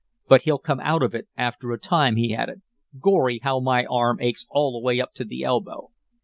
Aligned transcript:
"But 0.27 0.41
he'll 0.45 0.57
come 0.57 0.79
out 0.79 1.03
of 1.03 1.13
it 1.13 1.27
after 1.37 1.71
a 1.71 1.79
time," 1.79 2.15
he 2.15 2.33
added. 2.33 2.63
"Gorry! 2.99 3.39
how 3.43 3.59
my 3.59 3.85
arm 3.85 4.17
aches 4.19 4.47
all 4.49 4.71
the 4.71 4.83
way 4.83 4.99
up 4.99 5.13
to 5.13 5.25
the 5.25 5.43
elbow." 5.43 5.91